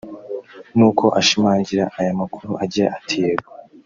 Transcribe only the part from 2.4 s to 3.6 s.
agira ati “yego